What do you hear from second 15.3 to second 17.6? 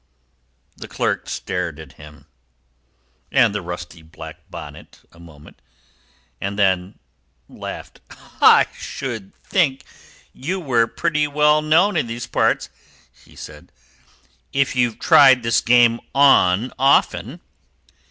this game on often.